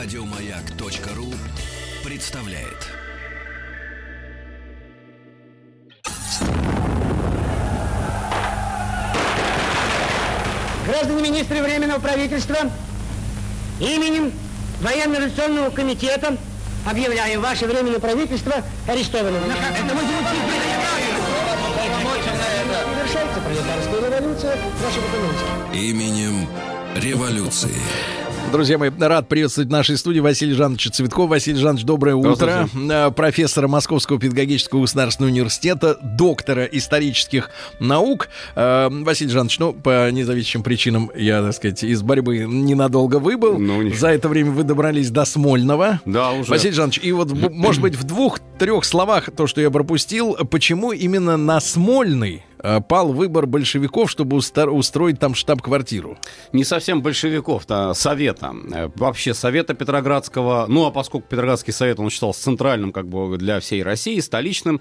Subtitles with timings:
[0.00, 1.34] Радиомаяк.ру
[2.04, 2.86] представляет.
[10.86, 12.58] Граждане министры Временного правительства,
[13.80, 14.32] именем
[14.80, 16.36] Военно-революционного комитета
[16.88, 18.54] объявляю ваше Временное правительство
[18.86, 19.42] арестованным.
[19.50, 20.02] Это мы
[22.94, 25.88] Совершается пролетарская революция в нашей экономике.
[25.88, 26.48] Именем
[26.94, 27.74] революции.
[28.52, 31.28] Друзья мои, рад приветствовать в нашей студии Василий Жанович Цветков.
[31.28, 32.68] Василий Жанович, доброе утро.
[32.74, 38.28] Э, Профессора Московского педагогического государственного университета, доктора исторических наук.
[38.56, 43.58] Э, Василий Жанович, ну, по независимым причинам, я, так сказать, из борьбы ненадолго выбыл.
[43.58, 43.94] Ну.
[43.94, 46.00] За это время вы добрались до Смольного.
[46.06, 46.50] Да, уже.
[46.50, 51.36] Василий Жанович, и вот, может быть, в двух-трех словах то, что я пропустил, почему именно
[51.36, 52.44] на Смольный
[52.88, 56.18] пал выбор большевиков, чтобы устроить там штаб-квартиру?
[56.52, 58.54] Не совсем большевиков, а совета.
[58.72, 63.60] Э, Вообще совета Петроградского, ну а поскольку Петроградский совет, он считался центральным как бы для
[63.60, 64.80] всей России, столичным,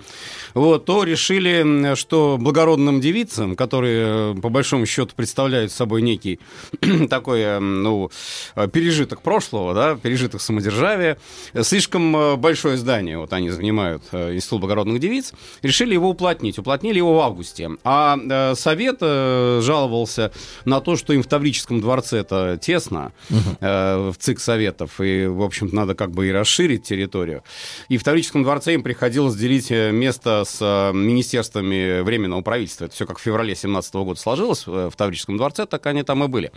[0.53, 6.39] вот, то решили, что благородным девицам, которые э, по большому счету представляют собой некий
[7.09, 8.09] такой, э, ну,
[8.55, 11.17] э, пережиток прошлого, да, пережиток самодержавия,
[11.53, 16.57] э, слишком э, большое здание, вот они занимают э, Институт благородных девиц, решили его уплотнить.
[16.57, 17.66] Уплотнили его в августе.
[17.83, 20.31] А э, совет э, жаловался
[20.65, 25.41] на то, что им в Таврическом дворце это тесно, э, в ЦИК Советов, и, в
[25.41, 27.43] общем-то, надо как бы и расширить территорию.
[27.89, 32.85] И в Таврическом дворце им приходилось делить э, место с э, министерствами Временного правительства.
[32.85, 36.23] Это все как в феврале 17 года сложилось э, в Таврическом дворце, так они там
[36.23, 36.51] и были.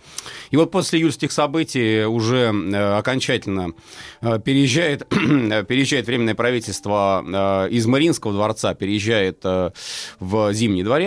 [0.51, 3.73] И вот после июльских событий уже э, окончательно
[4.21, 9.71] э, переезжает, переезжает Временное правительство э, из Мариинского дворца, переезжает э,
[10.19, 11.00] в Зимний дворец.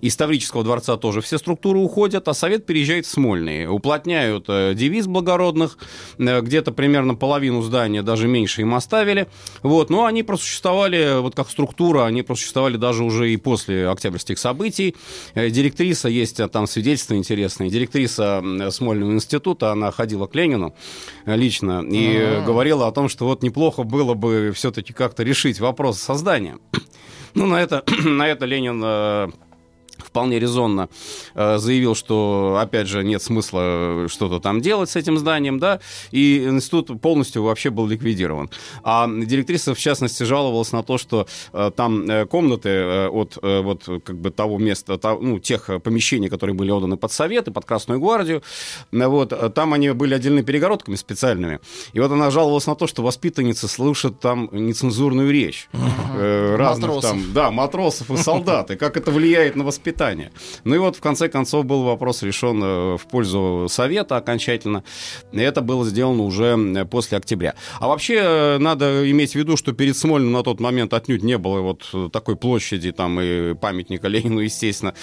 [0.00, 3.66] Из Таврического дворца тоже все структуры уходят, а Совет переезжает в Смольный.
[3.66, 5.78] Уплотняют э, девиз благородных,
[6.18, 9.28] э, где-то примерно половину здания, даже меньше им оставили.
[9.62, 9.90] Вот.
[9.90, 14.96] Но они просуществовали, вот как структура, они просуществовали даже уже и после октябрьских событий.
[15.34, 20.74] Э, Директриса, есть там свидетельства интересные, директриса Смольного института, она ходила к Ленину
[21.26, 25.98] лично и э, говорила о том, что вот неплохо было бы все-таки как-то решить вопрос
[25.98, 26.58] создания.
[27.34, 29.28] Ну, на это, на это Ленин э,
[30.12, 30.90] вполне резонно
[31.34, 33.60] э, заявил, что, опять же, нет смысла
[34.04, 35.80] э, что-то там делать с этим зданием, да,
[36.10, 38.50] и институт полностью вообще был ликвидирован.
[38.84, 43.60] А директриса, в частности, жаловалась на то, что э, там э, комнаты э, от э,
[43.62, 47.64] вот как бы того места, та- ну, тех помещений, которые были отданы под Советы, под
[47.64, 48.42] Красную гвардию,
[48.92, 51.58] э, вот, там они были отдельно перегородками специальными.
[51.94, 57.10] И вот она жаловалась на то, что воспитанницы слышат там нецензурную речь э, разных Матросов.
[57.10, 60.01] там, да, матросов и солдат, и как это влияет на воспитание.
[60.64, 64.84] Ну и вот в конце концов был вопрос решен э, в пользу Совета окончательно.
[65.32, 67.54] И это было сделано уже после октября.
[67.78, 71.38] А вообще э, надо иметь в виду, что перед Смольным на тот момент отнюдь не
[71.38, 74.94] было вот э, такой площади там и памятника Ленину, естественно,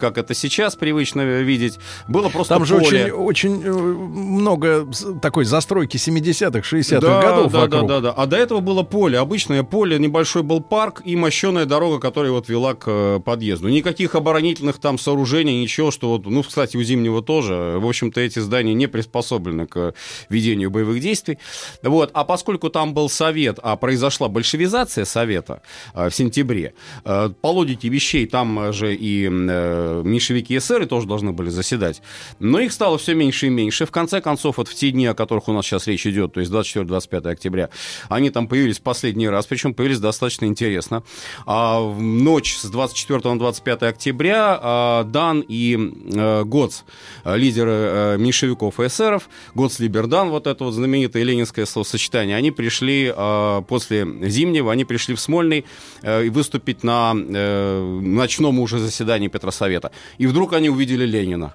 [0.00, 1.78] как это сейчас привычно видеть.
[2.08, 3.12] Было просто Там же поле.
[3.12, 4.88] очень, очень много
[5.22, 7.86] такой застройки 70-х, 60-х да, годов да, вокруг.
[7.86, 8.10] да, да, да.
[8.12, 12.48] А до этого было поле, обычное поле, небольшой был парк и мощеная дорога, которая вот
[12.48, 13.68] вела к подъезду.
[13.68, 14.39] Никаких оборонительных
[14.80, 17.78] там сооружений, ничего, что вот, ну, кстати, у Зимнего тоже.
[17.78, 19.94] В общем-то, эти здания не приспособлены к
[20.28, 21.38] ведению боевых действий.
[21.82, 22.10] Вот.
[22.14, 25.62] А поскольку там был совет, а произошла большевизация совета
[25.94, 26.74] э, в сентябре,
[27.04, 32.02] э, по логике вещей там же и э, меньшевики эсеры тоже должны были заседать.
[32.38, 33.86] Но их стало все меньше и меньше.
[33.86, 36.40] В конце концов, вот в те дни, о которых у нас сейчас речь идет, то
[36.40, 37.70] есть 24-25 октября,
[38.08, 41.02] они там появились последний раз, причем появились достаточно интересно.
[41.46, 46.82] А в ночь с 24 на 25 октября а, Дан и э, Гоц,
[47.24, 52.50] э, лидеры э, меньшевиков и эсеров, Гоц Либердан, вот это вот знаменитое ленинское словосочетание, они
[52.50, 55.64] пришли э, после Зимнего, они пришли в Смольный
[56.02, 59.92] выступить на ночном уже заседании Петросовета.
[60.18, 61.54] И вдруг они увидели Ленина.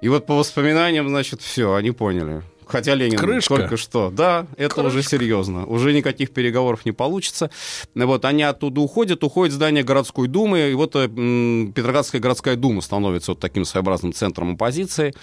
[0.00, 2.42] И вот по воспоминаниям, значит, все, они поняли.
[2.66, 3.56] Хотя Ленин Крышка.
[3.56, 4.10] только что.
[4.10, 5.66] Да, это уже серьезно.
[5.66, 7.50] Уже никаких переговоров не получится.
[7.94, 13.32] Вот они оттуда уходят, уходит здание городской думы, и вот э, Петроградская городская дума становится
[13.32, 15.14] вот таким своеобразным центром оппозиции,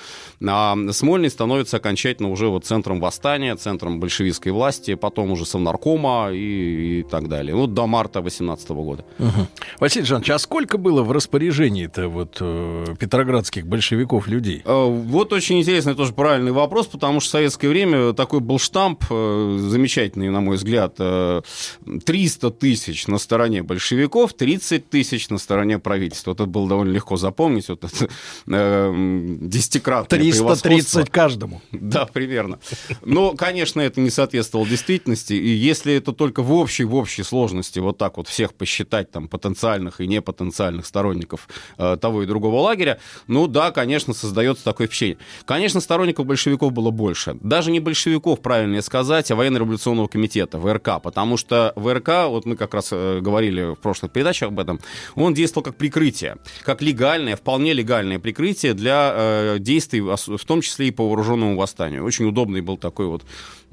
[0.45, 7.00] а Смольный становится окончательно уже вот центром восстания, центром большевистской власти, потом уже совнаркома и,
[7.00, 7.56] и так далее.
[7.56, 9.06] Вот до марта 18 года.
[9.18, 9.48] Мгм.
[9.80, 14.62] Василий Жанович, а сколько было в распоряжении-то вот э, петроградских большевиков людей?
[14.66, 19.57] Э, Вот очень интересный тоже правильный вопрос, потому что советское время такой был штамп, э,
[19.59, 26.31] замечательный, на мой взгляд, 300 тысяч на стороне большевиков, 30 тысяч на стороне правительства.
[26.31, 28.07] Вот это было довольно легко запомнить, вот это
[28.45, 31.62] десятикратное 330 каждому.
[31.71, 32.59] Да, примерно.
[33.03, 37.79] Но, конечно, это не соответствовало действительности, и если это только в общей, в общей сложности
[37.79, 41.47] вот так вот всех посчитать, там, потенциальных и непотенциальных сторонников
[41.77, 45.18] того и другого лагеря, ну да, конечно, создается такое впечатление.
[45.45, 47.23] Конечно, сторонников большевиков было больше.
[47.42, 51.02] Даже не большевиков, правильнее сказать, а военно-революционного комитета, ВРК.
[51.02, 54.80] Потому что ВРК, вот мы как раз э, говорили в прошлых передачах об этом,
[55.16, 60.88] он действовал как прикрытие, как легальное, вполне легальное прикрытие для э, действий, в том числе
[60.88, 62.04] и по вооруженному восстанию.
[62.04, 63.24] Очень удобный был такой вот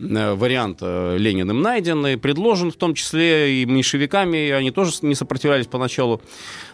[0.00, 6.22] вариант э, Лениным найден предложен, в том числе и меньшевиками, они тоже не сопротивлялись поначалу.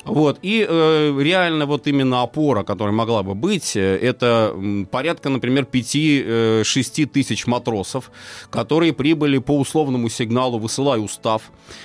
[0.04, 0.38] Вот.
[0.42, 4.54] И э, реально вот именно опора, которая могла бы быть, э, это
[4.90, 8.10] порядка, например, 5-6 тысяч матросов,
[8.50, 11.42] которые прибыли по условному сигналу «Высылай устав».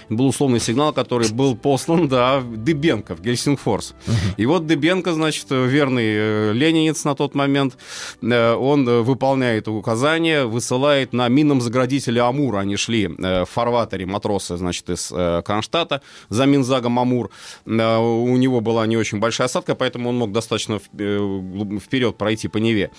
[0.10, 3.96] Был условный сигнал, который был послан, да, Дыбенко в Гельсингфорс.
[4.38, 7.78] И вот Дыбенко, значит, верный ленинец на тот момент,
[8.22, 14.90] он выполняет указание, высылает на минном заградителе Амур они шли э, в фарватере матросы, значит,
[14.90, 17.32] из э, Кронштадта за Минзагом Амур.
[17.66, 22.58] Э, у него была не очень большая осадка, поэтому он мог достаточно вперед пройти по
[22.58, 22.92] Неве.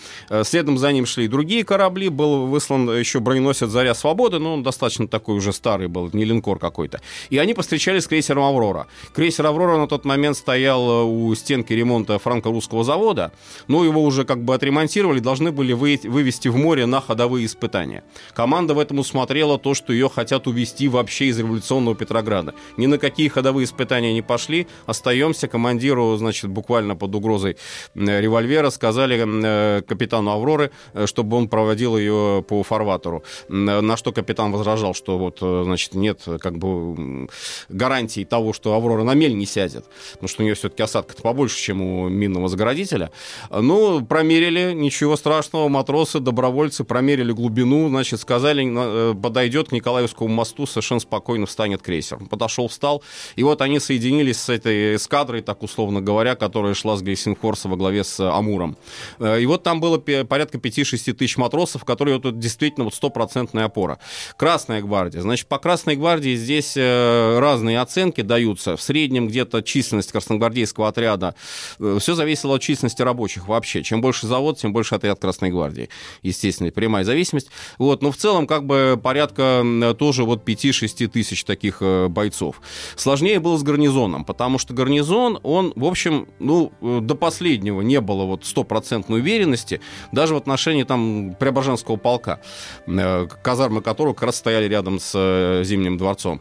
[0.42, 5.06] Следом за ним шли другие корабли, был выслан еще броненосец «Заря Свободы», но он достаточно
[5.06, 7.00] такой уже старый был, не линкор какой-то.
[7.30, 8.86] И они повстречались с крейсером «Аврора».
[9.14, 13.32] Крейсер «Аврора» на тот момент стоял у стенки ремонта франко-русского завода,
[13.68, 18.04] но его уже как бы отремонтировали, должны были вывести в море на ходовые испытания.
[18.34, 22.54] Команда в этом усмотрела то, что ее хотят увести вообще из революционного Петрограда.
[22.76, 24.66] Ни на какие ходовые испытания не пошли.
[24.86, 25.48] Остаемся.
[25.48, 27.56] Командиру, значит, буквально под угрозой
[27.94, 33.22] револьвера сказали э, капитану Авроры, э, чтобы он проводил ее по фарватеру.
[33.48, 37.28] На что капитан возражал, что вот, э, значит, нет как бы
[37.68, 41.58] гарантии того, что Аврора на мель не сядет, потому что у нее все-таки осадка-то побольше,
[41.58, 43.10] чем у минного заградителя.
[43.50, 50.28] Ну, промерили, ничего страшного, матросы, добровольцы промерили глубину, значит, значит, сказали, э, подойдет к Николаевскому
[50.28, 52.18] мосту, совершенно спокойно встанет крейсер.
[52.28, 53.02] Подошел, встал,
[53.36, 57.76] и вот они соединились с этой эскадрой, так условно говоря, которая шла с Гельсингфорса во
[57.76, 58.76] главе с Амуром.
[59.20, 64.00] Э, и вот там было порядка 5-6 тысяч матросов, которые вот действительно вот стопроцентная опора.
[64.36, 65.20] Красная гвардия.
[65.20, 68.76] Значит, по Красной гвардии здесь э, разные оценки даются.
[68.76, 71.36] В среднем где-то численность красногвардейского отряда.
[71.78, 73.84] Все зависело от численности рабочих вообще.
[73.84, 75.88] Чем больше завод, тем больше отряд Красной гвардии.
[76.22, 77.48] Естественно, прямая зависимость.
[77.78, 77.91] Вот.
[78.00, 79.62] Но в целом как бы порядка
[79.98, 82.62] тоже вот 5-6 тысяч таких э, бойцов.
[82.96, 88.00] Сложнее было с гарнизоном, потому что гарнизон, он, в общем, ну, э, до последнего не
[88.00, 89.80] было вот стопроцентной уверенности,
[90.12, 92.40] даже в отношении там Преображенского полка,
[92.86, 96.40] э, казармы которого как раз стояли рядом с Зимним дворцом,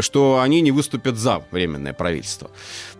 [0.00, 2.50] что они не выступят за временное правительство.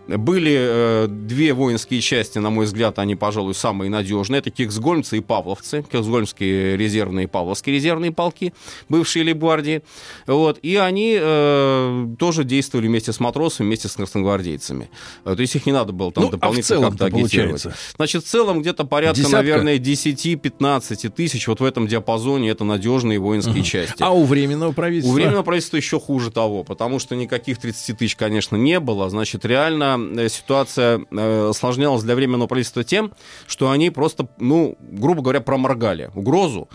[0.07, 4.39] Были э, две воинские части, на мой взгляд, они, пожалуй, самые надежные.
[4.39, 5.85] Это кексгольмцы и павловцы.
[5.89, 8.53] Кексгольмские резервные и павловские резервные полки,
[8.89, 9.83] бывшие лейбгвардии.
[10.27, 10.59] Вот.
[10.61, 14.89] И они э, тоже действовали вместе с матросами, вместе с красногвардейцами.
[15.25, 17.65] Э, то есть их не надо было там ну, дополнительно а как-то агитировать.
[17.95, 19.37] Значит, в целом где-то порядка, Десятка?
[19.37, 23.65] наверное, 10-15 тысяч вот в этом диапазоне это надежные воинские угу.
[23.65, 24.01] части.
[24.01, 25.11] А у Временного правительства?
[25.11, 29.09] У Временного правительства еще хуже того, потому что никаких 30 тысяч, конечно, не было.
[29.09, 33.11] Значит, реально Э, ситуация э, осложнялась для временного правительства тем,
[33.47, 36.69] что они просто, ну, грубо говоря, проморгали угрозу.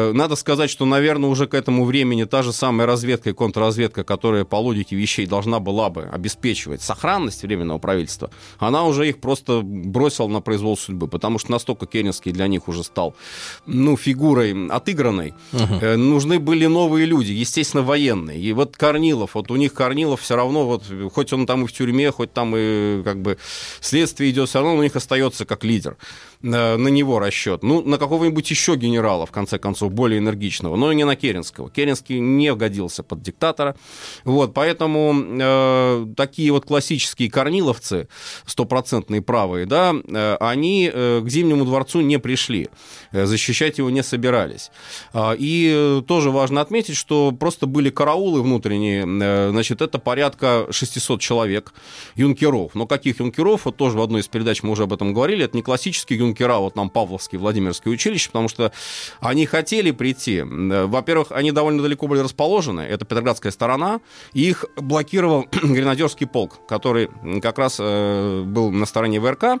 [0.00, 4.04] Э, надо сказать, что, наверное, уже к этому времени та же самая разведка и контрразведка,
[4.04, 9.60] которая по логике вещей должна была бы обеспечивать сохранность временного правительства, она уже их просто
[9.62, 13.14] бросила на произвол судьбы, потому что настолько Керенский для них уже стал,
[13.66, 15.34] ну, фигурой отыгранной.
[15.52, 15.96] Uh-huh.
[15.96, 18.40] Нужны были новые люди, естественно, военные.
[18.40, 21.72] И вот Корнилов, вот у них Корнилов все равно, вот, хоть он там и в
[21.72, 23.38] тюрьме, хоть там и как бы
[23.80, 25.96] следствие идет, все равно он у них остается как лидер.
[26.42, 27.62] Э, на него расчет.
[27.62, 31.70] Ну, на какого-нибудь еще генерала, в конце концов, более энергичного, но не на Керенского.
[31.70, 33.76] Керенский не годился под диктатора.
[34.24, 38.08] Вот, поэтому э, такие вот классические корниловцы,
[38.46, 42.68] стопроцентные правые, да, э, они э, к Зимнему дворцу не пришли,
[43.12, 44.70] э, защищать его не собирались.
[45.12, 51.20] Э, и тоже важно отметить, что просто были караулы внутренние, э, значит, это порядка 600
[51.20, 51.72] человек,
[52.16, 52.74] юнкеров.
[52.74, 55.56] Но каких юнкеров, вот тоже в одной из передач мы уже об этом говорили, это
[55.56, 58.72] не классические юнкера, вот нам Павловский, Владимирский училище, потому что
[59.20, 60.42] они хотели прийти.
[60.42, 64.00] Во-первых, они довольно далеко были расположены, это Петроградская сторона,
[64.34, 67.08] и их блокировал гренадерский полк, который
[67.40, 69.60] как раз э, был на стороне ВРК,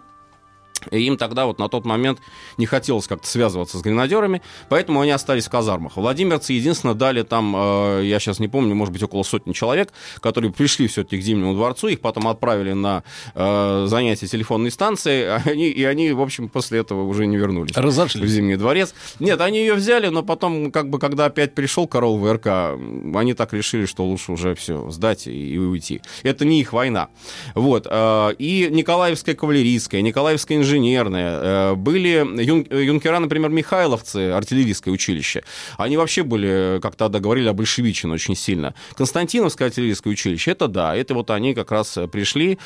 [0.90, 2.18] И им тогда вот на тот момент
[2.56, 5.96] не хотелось как-то связываться с гренадерами, поэтому они остались в казармах.
[5.96, 10.52] Владимирцы, единственно, дали там, э, я сейчас не помню, может быть, около сотни человек, которые
[10.52, 13.02] пришли все-таки к Зимнему дворцу, их потом отправили на
[13.34, 17.76] э, занятия телефонной станции, они, и они, в общем, после этого уже не вернулись.
[17.76, 18.24] Разошлись.
[18.24, 18.94] В Зимний дворец.
[19.18, 22.46] Нет, они ее взяли, но потом, как бы, когда опять пришел Корол ВРК,
[23.14, 26.02] они так решили, что лучше уже все сдать и, и уйти.
[26.22, 27.08] Это не их война.
[27.54, 27.86] Вот.
[27.90, 31.30] Э, и Николаевская кавалерийская, Николаевская инженерная, инженерные.
[31.30, 35.42] Э, были юн, юнкера, например, Михайловцы, артиллерийское училище.
[35.76, 38.74] Они вообще были, как тогда говорили, обольшевичены очень сильно.
[38.94, 42.58] Константиновское артиллерийское училище, это да, это вот они как раз пришли.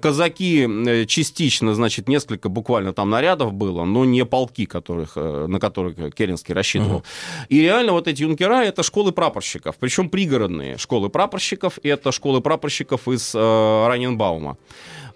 [0.00, 5.58] Казаки э, частично, значит, несколько буквально там нарядов было, но не полки, которых, э, на
[5.58, 7.00] которых Керенский рассчитывал.
[7.00, 12.40] uh И реально вот эти юнкера это школы прапорщиков, причем пригородные школы прапорщиков, это школы
[12.40, 14.56] прапорщиков из э, Раненбаума.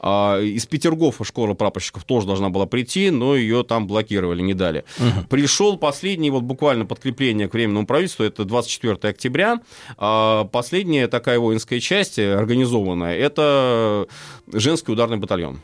[0.06, 4.84] А, из Петергофа школа прапорщиков тоже должна была прийти, но ее там блокировали, не дали.
[4.98, 5.28] Угу.
[5.30, 9.60] Пришел последний, вот буквально подкрепление к Временному правительству, это 24 октября.
[9.96, 14.06] А, последняя такая воинская часть, организованная, это
[14.52, 15.60] женский ударный батальон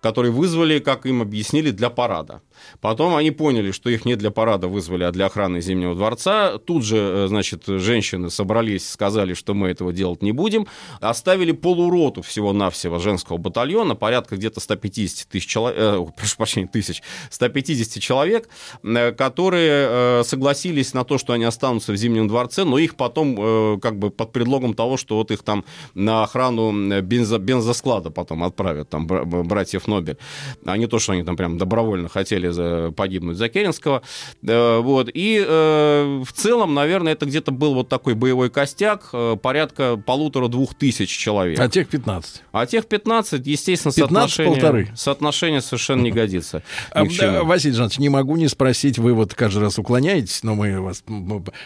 [0.00, 2.42] который вызвали, как им объяснили, для парада.
[2.80, 6.58] Потом они поняли, что их не для парада вызвали, а для охраны Зимнего дворца.
[6.58, 10.66] Тут же, э, значит, женщины собрались, сказали, что мы этого делать не будем.
[11.00, 18.02] Оставили полуроту всего-навсего женского батальона, порядка где-то 150 тысяч человек, э, прошу прощения, тысяч, 150
[18.02, 18.48] человек,
[18.82, 23.80] э, которые э, согласились на то, что они останутся в Зимнем дворце, но их потом,
[23.80, 28.88] как бы под предлогом того, что вот их там на охрану бензо, бензосклада потом отправят,
[28.88, 30.18] там, братьев Нобель,
[30.64, 34.02] а не то, что они там прям добровольно хотели за, погибнуть за Керенского.
[34.46, 35.10] Э, вот.
[35.12, 40.74] И э, в целом, наверное, это где-то был вот такой боевой костяк, э, порядка полутора-двух
[40.74, 41.58] тысяч человек.
[41.58, 42.42] А тех 15?
[42.52, 44.88] А тех 15, естественно, 15 соотношение, полторы.
[44.96, 46.62] соотношение совершенно не годится.
[46.94, 51.02] А, Василий Жанович, не могу не спросить, вы вот каждый раз уклоняетесь, но мы вас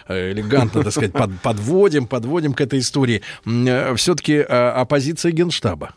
[0.09, 3.23] элегантно, так сказать, подводим, подводим к этой истории.
[3.97, 5.95] Все-таки оппозиция Генштаба.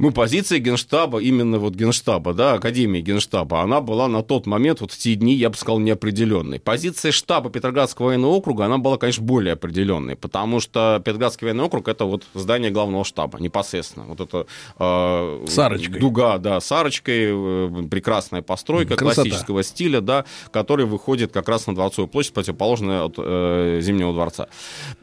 [0.00, 4.92] Ну, позиция Генштаба, именно вот Генштаба, да, Академии Генштаба, она была на тот момент, вот
[4.92, 6.58] в те дни, я бы сказал, неопределенной.
[6.58, 11.86] Позиция штаба Петроградского военного округа, она была, конечно, более определенной, потому что Петроградский военный округ
[11.86, 14.06] это вот здание главного штаба, непосредственно.
[14.06, 14.46] Вот это
[14.78, 16.00] э, Сарочкой.
[16.00, 19.24] дуга, да, с арочкой, э, прекрасная постройка Красота.
[19.24, 24.48] классического стиля, да, который выходит как раз на Дворцовую площадь, противоположная от э, Зимнего дворца.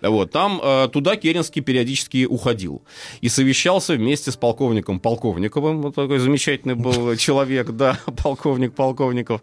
[0.02, 2.82] Вот, там э, туда Керенский периодически уходил
[3.22, 9.42] и совещался вместе с полковником полковником Полковниковым, вот такой замечательный был человек, да, полковник Полковников,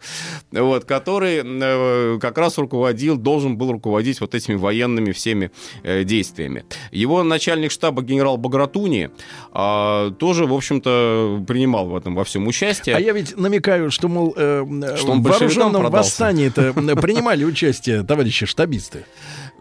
[0.52, 5.50] вот, который э, как раз руководил, должен был руководить вот этими военными всеми
[5.82, 6.64] э, действиями.
[6.90, 9.10] Его начальник штаба генерал Багратуни
[9.52, 12.96] а, тоже, в общем-то, принимал в этом во всем участие.
[12.96, 14.64] А я ведь намекаю, что, мол, э,
[14.96, 19.04] что в вооруженном восстании-то принимали участие товарищи штабисты.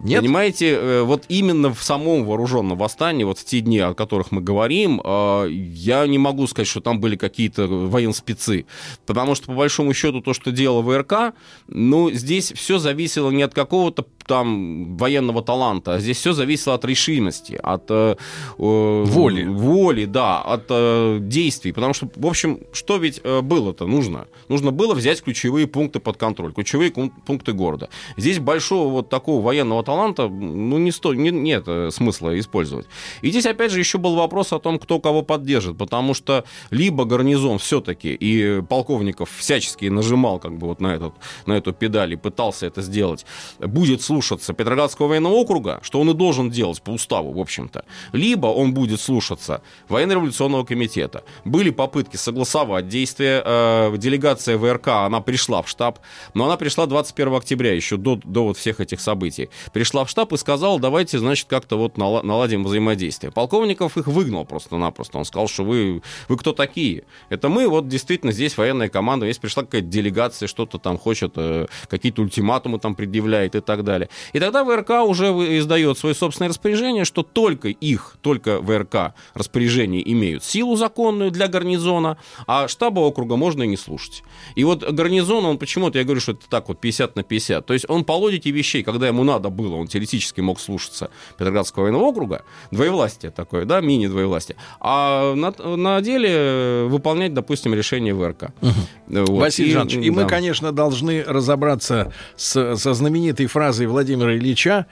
[0.03, 0.21] Нет?
[0.21, 4.41] Понимаете, э, вот именно в самом вооруженном восстании, вот в те дни, о которых мы
[4.41, 8.65] говорим, э, я не могу сказать, что там были какие-то военспецы.
[9.05, 11.33] Потому что, по большому счету, то, что делал ВРК,
[11.67, 16.85] ну, здесь все зависело не от какого-то там военного таланта, а здесь все зависело от
[16.85, 18.15] решимости, от э,
[18.57, 19.43] воли.
[19.43, 21.71] воли, да, от э, действий.
[21.71, 24.27] Потому что, в общем, что ведь э, было-то нужно?
[24.47, 27.89] Нужно было взять ключевые пункты под контроль, ключевые пункты города.
[28.17, 32.87] Здесь большого вот такого военного таланта, ну, не сто, не, нет э, смысла использовать.
[33.21, 37.05] И здесь, опять же, еще был вопрос о том, кто кого поддержит, потому что либо
[37.05, 41.13] гарнизон все-таки, и полковников всячески нажимал как бы вот на, этот,
[41.45, 43.25] на эту педаль и пытался это сделать,
[43.59, 48.47] будет слушаться Петроградского военного округа, что он и должен делать по уставу, в общем-то, либо
[48.47, 51.23] он будет слушаться военно-революционного комитета.
[51.45, 53.41] Были попытки согласовать действия.
[53.43, 55.99] Э, делегация ВРК, она пришла в штаб,
[56.35, 60.31] но она пришла 21 октября, еще до, до вот всех этих событий пришла в штаб
[60.33, 63.31] и сказала, давайте, значит, как-то вот наладим взаимодействие.
[63.31, 65.17] Полковников их выгнал просто-напросто.
[65.17, 67.03] Он сказал, что вы, вы кто такие?
[67.29, 71.65] Это мы, вот действительно, здесь военная команда, здесь пришла какая-то делегация, что-то там хочет, э,
[71.87, 74.02] какие-то ультиматумы там предъявляет и так далее.
[74.33, 75.27] И тогда ВРК уже
[75.59, 82.17] издает свое собственное распоряжение, что только их, только ВРК распоряжения имеют силу законную для гарнизона,
[82.47, 84.23] а штаба округа можно и не слушать.
[84.55, 87.65] И вот гарнизон, он почему-то, я говорю, что это так вот 50 на 50.
[87.65, 91.83] То есть он по логике вещей, когда ему надо было он теоретически мог слушаться Петроградского
[91.83, 98.51] военного округа, двоевластие такое, да, мини-двоевластие, а на, на деле выполнять, допустим, решение ВРК.
[98.61, 98.71] Угу.
[99.07, 99.29] Вот.
[99.29, 100.21] Василий и, Жанович, и да.
[100.21, 104.87] мы, конечно, должны разобраться с, со знаменитой фразой Владимира Ильича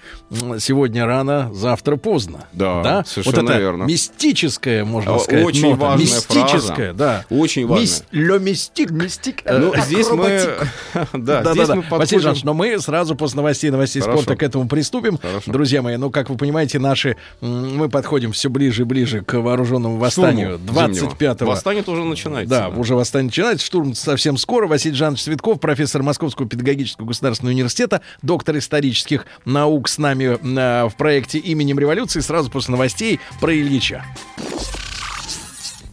[0.59, 2.45] сегодня рано, завтра поздно.
[2.53, 3.03] Да, да?
[3.03, 3.83] совершенно вот это верно.
[3.83, 5.75] мистическое, можно А, сказать, очень нота.
[5.81, 7.25] важная мистическое, да.
[7.29, 7.85] Очень важная.
[7.85, 8.91] Мис- Ле мистик.
[8.91, 9.41] мистик.
[9.45, 10.45] Ну, здесь мы...
[10.93, 11.75] Да, Да, да, здесь да.
[11.75, 12.21] мы Василий подходим...
[12.21, 14.21] Жанович, но мы сразу после новостей, новостей Хорошо.
[14.21, 15.17] спорта к этому приступим.
[15.17, 15.51] Хорошо.
[15.51, 19.97] Друзья мои, ну, как вы понимаете, наши, мы подходим все ближе и ближе к вооруженному
[19.97, 20.59] восстанию.
[20.59, 21.15] Штурму зимнего.
[21.19, 21.45] 25-го.
[21.45, 22.49] Восстание тоже начинается.
[22.49, 23.65] Да, уже восстание начинается.
[23.65, 24.67] Штурм совсем скоро.
[24.67, 28.57] Василий Жанович Цветков, профессор Московского педагогического государственного университета, доктор
[28.91, 32.19] исторических наук с нами э, в проекте именем революции.
[32.19, 34.05] Сразу после новостей про Ильича.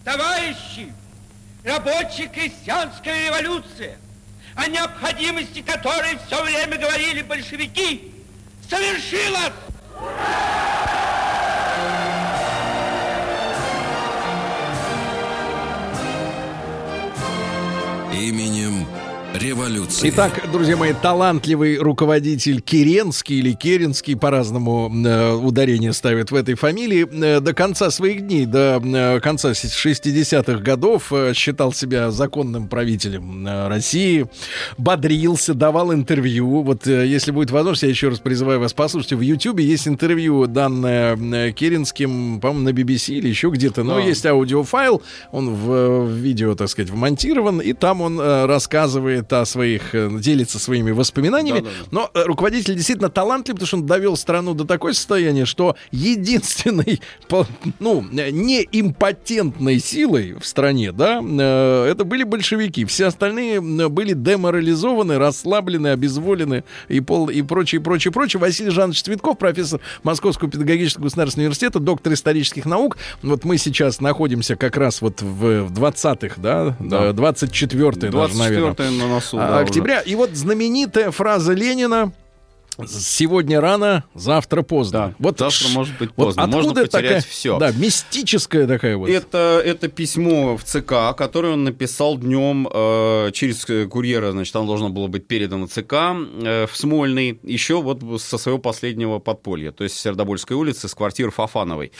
[0.04, 0.92] Товарищи,
[1.64, 3.96] рабочая крестьянская революция,
[4.54, 8.12] о необходимости которой все время говорили большевики,
[8.68, 9.52] совершилась!
[18.12, 18.87] Именем
[19.38, 20.10] революции.
[20.10, 27.06] Итак, друзья мои, талантливый руководитель Керенский или Керенский, по-разному э, ударение ставят в этой фамилии,
[27.10, 33.46] э, до конца своих дней, до э, конца 60-х годов э, считал себя законным правителем
[33.46, 34.26] э, России,
[34.76, 36.62] бодрился, давал интервью.
[36.62, 39.12] Вот э, если будет возможность, я еще раз призываю вас послушать.
[39.12, 43.82] В Ютьюбе есть интервью, данное э, Керенским, по-моему, на BBC или еще где-то.
[43.84, 44.00] Но Да.
[44.00, 45.02] есть аудиофайл,
[45.32, 50.10] он в, в видео, так сказать, вмонтирован, и там он э, рассказывает о своих, э,
[50.18, 51.60] делится своими воспоминаниями.
[51.60, 51.88] Да-да-да.
[51.90, 57.00] Но э, руководитель действительно талантлив, потому что он довел страну до такой состояния, что единственной,
[57.78, 62.84] ну, э, не импотентной силой в стране, да, это были большевики.
[62.84, 68.40] Все остальные были деморализованы, расслаблены, обезволены и, пол, и прочее, прочее, прочее.
[68.40, 72.96] Василий Жанович Цветков, профессор Московского педагогического государственного университета, доктор исторических наук.
[73.22, 77.12] Вот мы сейчас находимся как раз вот в, в 20-х, да, Да.
[77.12, 79.17] 24-й даже, наверное.
[79.18, 79.62] 24 на носу.
[79.62, 80.00] Октября.
[80.00, 82.12] И вот знаменитая фраза Ленина
[82.86, 84.98] Сегодня рано, завтра поздно.
[84.98, 86.44] Да, вот завтра может быть вот поздно.
[86.44, 87.58] откуда Можно потерять такая, всё.
[87.58, 89.08] Да, мистическая такая вот.
[89.08, 94.66] Это, это письмо в ЦК, которое он написал днем э, через э, курьера, значит, оно
[94.66, 99.82] должно было быть передано ЦК э, в Смольный, еще вот со своего последнего подполья, то
[99.82, 101.90] есть с Сердобольской улицы, с квартиры Фафановой.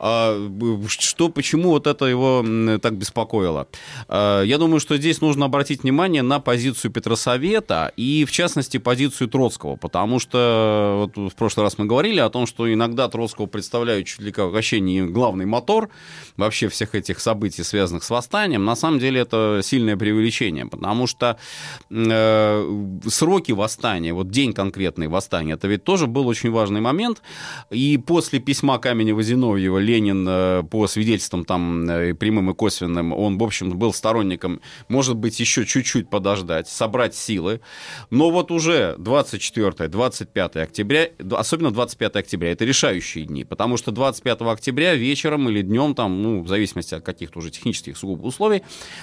[0.00, 2.44] А, б- что, почему вот это его
[2.82, 3.68] так беспокоило?
[4.08, 9.28] А, я думаю, что здесь нужно обратить внимание на позицию Петросовета и, в частности, позицию
[9.28, 14.06] Троцкого, потому что вот в прошлый раз мы говорили о том, что иногда Троцкого представляют
[14.06, 15.90] чуть ли как вообще не главный мотор
[16.36, 18.64] вообще всех этих событий, связанных с восстанием.
[18.64, 21.38] На самом деле это сильное преувеличение, потому что
[21.90, 27.22] э, сроки восстания, вот день конкретный восстания, это ведь тоже был очень важный момент.
[27.70, 33.42] И после письма Каменева-Зиновьева Ленин э, по свидетельствам там э, прямым и косвенным, он, в
[33.42, 37.60] общем, был сторонником, может быть, еще чуть-чуть подождать, собрать силы.
[38.10, 38.96] Но вот уже
[40.14, 45.94] 24-25 октября, особенно 25 октября, это решающие дни, потому что 25 октября вечером или днем,
[45.94, 48.62] там, ну, в зависимости от каких-то уже технических сугубо условий,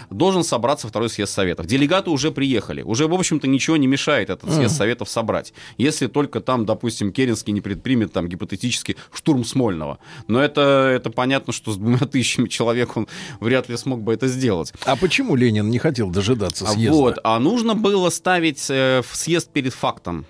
[0.09, 1.65] должен собраться второй съезд Советов.
[1.65, 6.39] Делегаты уже приехали, уже, в общем-то, ничего не мешает этот съезд Советов собрать, если только
[6.41, 9.99] там, допустим, Керенский не предпримет там гипотетически штурм Смольного.
[10.27, 13.07] Но это, это понятно, что с двумя тысячами человек он
[13.39, 14.73] вряд ли смог бы это сделать.
[14.85, 16.97] А почему Ленин не хотел дожидаться А съезда?
[16.97, 20.25] Вот, а нужно было ставить э, в съезд перед фактом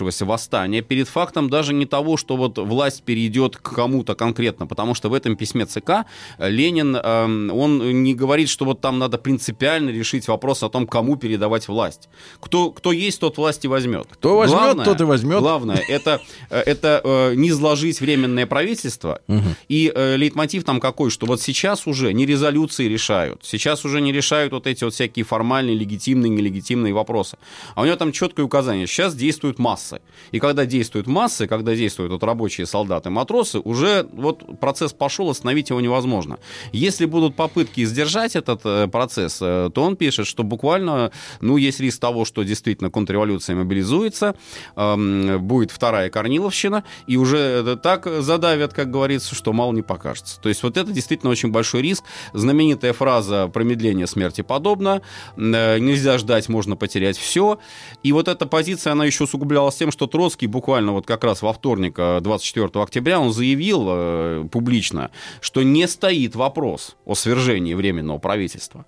[0.00, 4.94] свершившегося восстания, перед фактом даже не того, что вот власть перейдет к кому-то конкретно, потому
[4.94, 6.06] что в этом письме ЦК
[6.38, 10.86] э, Ленин, э, он не говорит, что вот там надо принципиально решить вопрос о том,
[10.86, 12.08] кому передавать власть.
[12.40, 14.06] Кто, кто есть, тот власть и возьмет.
[14.10, 15.40] Кто возьмет, тот и возьмет.
[15.40, 19.20] Главное, это, э, это э, не сложить временное правительство.
[19.68, 24.12] И э, лейтмотив там какой, что вот сейчас уже не резолюции решают, сейчас уже не
[24.12, 27.36] решают вот эти вот всякие формальные, легитимные, нелегитимные вопросы.
[27.74, 29.58] А у него там четкое указание, сейчас действуют
[29.90, 30.00] массы.
[30.32, 35.70] И когда действуют массы, когда действуют вот рабочие солдаты, матросы, уже вот процесс пошел, остановить
[35.70, 36.38] его невозможно.
[36.72, 41.80] Если будут попытки сдержать этот э, процесс, э, то он пишет, что буквально, ну, есть
[41.80, 44.34] риск того, что действительно контрреволюция мобилизуется,
[44.76, 50.40] эм, будет вторая Корниловщина, и уже так задавят, как говорится, что мало не покажется.
[50.40, 52.04] То есть вот это действительно очень большой риск.
[52.32, 55.02] Знаменитая фраза «промедление смерти подобно»,
[55.36, 57.58] э, «нельзя ждать, можно потерять все».
[58.02, 61.52] И вот эта позиция, она еще усугублялась тем, что Троцкий буквально вот как раз во
[61.54, 68.18] вторник, э, 24 октября, он заявил э, публично, что не стоит вопрос о свержении Временного
[68.18, 68.84] правительства.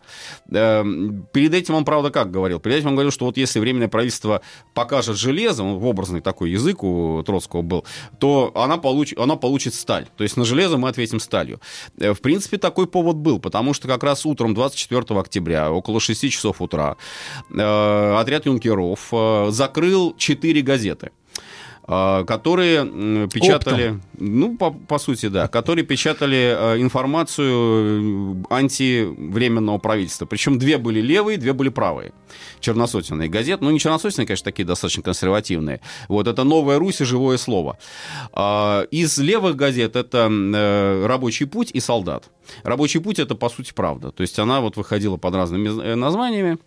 [0.51, 0.85] Э,
[1.33, 2.61] Перед этим он, правда, как говорил?
[2.61, 4.43] Перед этим он говорил, что вот если Временное правительство
[4.75, 7.85] покажет железо, ну, образный такой язык у Троцкого был,
[8.19, 10.07] то она, получ, она получит сталь.
[10.17, 11.59] То есть на железо мы ответим сталью.
[11.99, 16.29] Э, В принципе, такой повод был, потому что как раз утром 24 октября, около 6
[16.29, 16.97] часов утра,
[17.51, 20.82] э, отряд юнкеров э, закрыл 4 газеты.
[20.91, 24.03] Э, которые печатали, Оптом.
[24.19, 30.27] ну, по, по сути, да, которые печатали э, информацию антивременного правительства.
[30.27, 32.13] Причем две были левые, две были правые.
[32.61, 33.65] Черносотенные газеты.
[33.65, 35.81] Ну, не черносотенные, конечно, такие достаточно консервативные.
[36.09, 37.79] Вот, это «Новая Русь» и «Живое слово».
[38.33, 40.29] А, из левых газет это
[41.07, 42.31] «Рабочий путь» и «Солдат».
[42.63, 44.11] «Рабочий путь»— это, по сути, правда.
[44.11, 46.59] То есть она вот выходила под разными названиями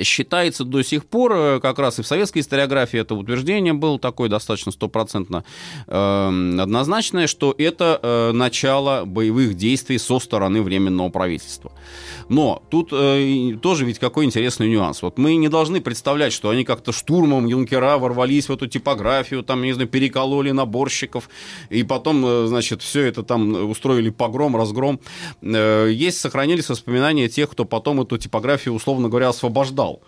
[0.00, 4.28] считается до сих пор, э, как раз и в советской историографии это утверждение было такое
[4.28, 5.44] достаточно стопроцентно
[5.86, 11.72] э, однозначное, что это э, начало боевых действий со стороны Временного правительства.
[12.28, 15.02] Но тут э, тоже ведь какой интересный нюанс.
[15.02, 19.62] Вот мы не должны представлять, что они как-то штурмом юнкера ворвались в эту типографию, там,
[19.62, 21.28] не знаю, перекололи наборщиков,
[21.70, 25.00] и потом, э, значит, все это там устроили погром, разгром.
[25.42, 29.75] Э, есть, сохранились воспоминания тех, кто потом эту типографию, условно говоря, освобождал.
[29.76, 30.00] Dal.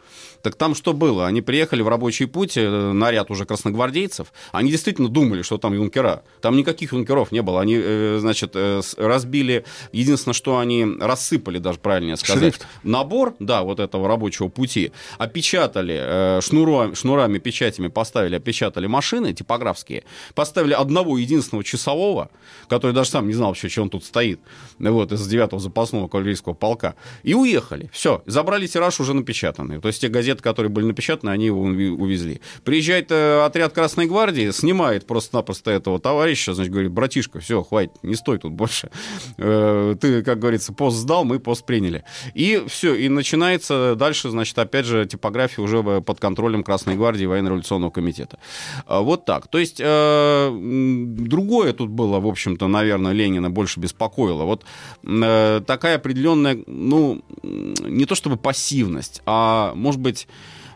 [0.42, 1.27] Так там что было?
[1.27, 4.33] Они приехали в рабочий путь, э, наряд уже красногвардейцев.
[4.53, 6.22] Они действительно думали, что там юнкера.
[6.40, 7.61] Там никаких юнкеров не было.
[7.61, 9.64] Они, э, значит, э, разбили...
[9.92, 12.55] Единственное, что они рассыпали, даже правильнее сказать.
[12.55, 12.66] Шрифт.
[12.83, 14.92] Набор, да, вот этого рабочего пути.
[15.18, 20.05] Опечатали шнурами, шнурами, печатями, поставили, опечатали машины типографские.
[20.35, 22.31] Поставили одного единственного часового,
[22.68, 24.40] который даже сам не знал вообще, что он тут стоит.
[24.79, 26.94] Вот, из 9-го запасного кавалерийского полка.
[27.22, 27.90] И уехали.
[27.92, 28.22] Все.
[28.27, 29.81] Забрали тираж уже напечатанный.
[29.81, 32.40] То есть те газеты газеты, которые были напечатаны, они его увезли.
[32.64, 38.14] Приезжает э, отряд Красной Гвардии, снимает просто-напросто этого товарища, значит, говорит, братишка, все, хватит, не
[38.14, 38.90] стой тут больше.
[39.38, 42.04] Э, ты, как говорится, пост сдал, мы пост приняли.
[42.34, 47.26] И все, и начинается дальше, значит, опять же, типография уже под контролем Красной Гвардии и
[47.26, 48.38] Военно-революционного комитета.
[48.86, 49.48] А, вот так.
[49.48, 54.44] То есть э, другое тут было, в общем-то, наверное, Ленина больше беспокоило.
[54.44, 54.64] Вот
[55.02, 60.28] такая определенная, ну, не то чтобы пассивность, а, может быть, быть,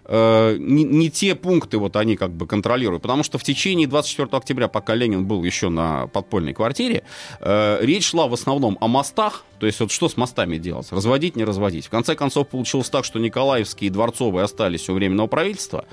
[0.05, 3.03] э, не, не те пункты вот они как бы контролируют.
[3.03, 7.03] Потому что в течение 24 октября, пока Ленин был еще на подпольной квартире,
[7.41, 10.89] э, речь шла в основном о мостах, то есть вот что с мостами делать?
[10.91, 11.87] Разводить, не разводить?
[11.87, 15.85] В конце концов получилось так, что Николаевские и Дворцовые остались у Временного правительства,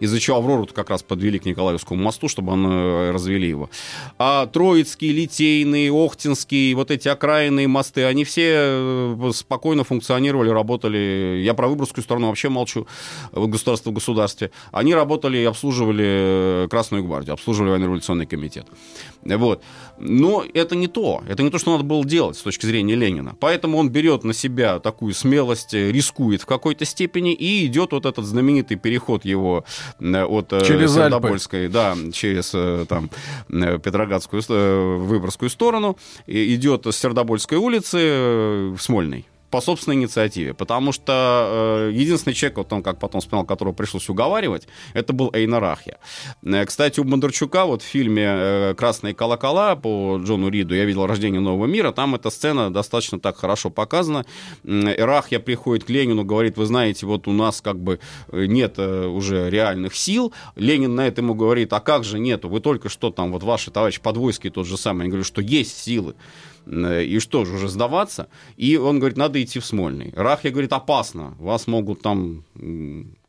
[0.00, 3.68] из-за чего Аврору как раз подвели к Николаевскому мосту, чтобы он э, развели его.
[4.18, 11.42] А Троицкий, Литейный, Охтинский, вот эти окраинные мосты, они все э, спокойно функционировали, работали.
[11.44, 12.86] Я про Выборгскую сторону вообще молчу,
[13.32, 14.52] государство в государстве.
[14.72, 18.66] Они работали и обслуживали э, Красную гвардию, обслуживали военно-революционный комитет.
[19.36, 19.62] Вот.
[19.98, 21.22] Но это не то.
[21.28, 23.36] Это не то, что надо было делать с точки зрения Ленина.
[23.40, 28.06] Поэтому он берет на себя такую смелость, э, рискует в какой-то степени и идет вот
[28.06, 29.64] этот знаменитый переход его
[30.00, 31.72] э, от э, через Сердобольской, Альпы.
[31.72, 32.50] да, через
[32.86, 33.10] там
[33.48, 34.42] Петроградскую,
[35.00, 37.96] Выборгскую сторону, идет с Сердобольской улицы
[38.74, 43.46] в Смольный по собственной инициативе, потому что э, единственный человек, вот он, как потом вспоминал,
[43.46, 45.98] которого пришлось уговаривать, это был Эйнар Ахья.
[46.42, 51.06] Э, кстати, у Бондарчука вот в фильме э, «Красные колокола» по Джону Риду «Я видел
[51.06, 54.24] рождение нового мира», там эта сцена достаточно так хорошо показана.
[54.64, 59.06] Эрахья приходит к Ленину, говорит, вы знаете, вот у нас как бы э, нет э,
[59.06, 60.32] уже реальных сил.
[60.56, 63.70] Ленин на это ему говорит, а как же нету, вы только что там, вот ваши
[63.70, 66.14] товарищи подвойские тот же самый, они говорят, что есть силы.
[66.66, 68.28] Э, и что же, уже сдаваться?
[68.56, 70.12] И он говорит, надо идти в Смольный.
[70.16, 72.44] Рахья говорит, опасно, вас могут там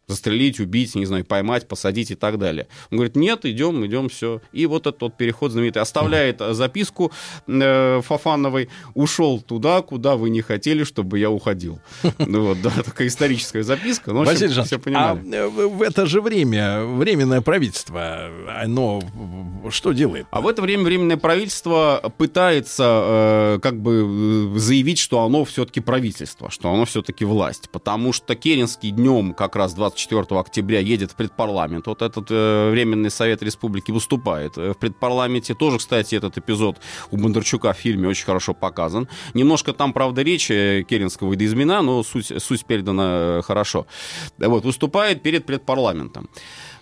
[0.09, 2.67] застрелить, убить, не знаю, поймать, посадить и так далее.
[2.91, 4.41] Он говорит, нет, идем, идем, все.
[4.51, 7.11] И вот этот вот переход знаменитый оставляет записку
[7.47, 11.79] э, Фафановой, ушел туда, куда вы не хотели, чтобы я уходил.
[12.17, 14.11] Ну вот, да, такая историческая записка.
[14.11, 15.35] Ну, Василий Жанович, все понимали.
[15.35, 18.29] а в это же время временное правительство,
[18.61, 19.01] оно
[19.69, 20.27] что делает?
[20.31, 25.79] А в это время временное правительство пытается э, как бы э, заявить, что оно все-таки
[25.79, 31.11] правительство, что оно все-таки власть, потому что Керенский днем как раз 20 24 октября едет
[31.11, 31.87] в предпарламент.
[31.87, 35.55] Вот этот э, Временный Совет Республики выступает э, в предпарламенте.
[35.55, 36.77] Тоже, кстати, этот эпизод
[37.11, 39.07] у Бондарчука в фильме очень хорошо показан.
[39.33, 43.85] Немножко там, правда, речь э, Керенского видоизмена, но суть, суть передана э, хорошо.
[44.37, 46.29] Вот, выступает перед предпарламентом.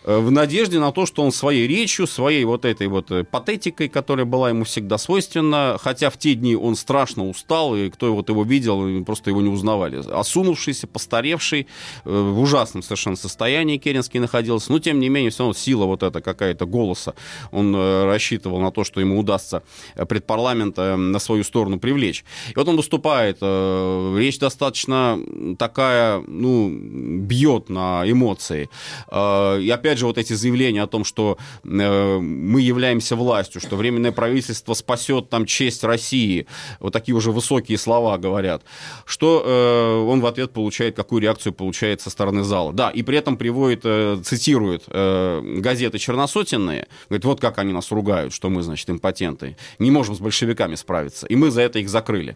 [0.08, 3.90] Э, в надежде на то, что он своей речью, своей вот этой вот э, патетикой,
[3.90, 8.30] которая была ему всегда свойственна, хотя в те дни он страшно устал, и кто вот
[8.30, 10.02] его видел, просто его не узнавали.
[10.10, 11.68] Осунувшийся, постаревший,
[12.06, 16.04] э, в ужасном совершенно состоянии Керенский находился, но тем не менее все равно сила вот
[16.04, 17.14] эта какая-то голоса,
[17.52, 19.64] он рассчитывал на то, что ему удастся
[20.08, 22.24] предпарламент на свою сторону привлечь.
[22.50, 25.20] И вот он выступает, речь достаточно
[25.60, 28.70] такая, ну, бьет на эмоции.
[29.12, 33.76] И опять опять же, вот эти заявления о том, что э, мы являемся властью, что
[33.76, 36.46] Временное правительство спасет там честь России,
[36.80, 38.64] вот такие уже высокие слова говорят,
[39.06, 42.74] что э, он в ответ получает, какую реакцию получает со стороны зала.
[42.74, 47.92] Да, и при этом приводит, э, цитирует э, газеты черносотенные, говорит, вот как они нас
[47.92, 51.90] ругают, что мы, значит, импотенты, не можем с большевиками справиться, и мы за это их
[51.90, 52.36] закрыли.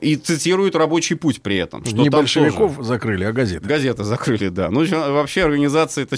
[0.00, 1.84] И цитирует рабочий путь при этом.
[1.84, 2.88] Что не большевиков тоже...
[2.88, 3.66] закрыли, а газеты.
[3.66, 4.70] Газеты закрыли, да.
[4.70, 6.16] Ну, вообще организации это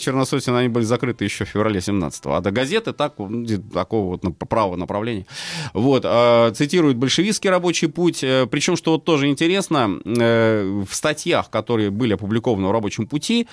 [0.48, 2.32] черносотен, они были закрыты еще в феврале 17-го.
[2.32, 5.26] А до газеты так, ну, такого вот правого направления.
[5.74, 6.02] Вот.
[6.04, 8.24] А, цитирует большевистский рабочий путь.
[8.24, 13.46] Э, Причем, что вот тоже интересно, э, в статьях, которые были опубликованы в рабочем пути,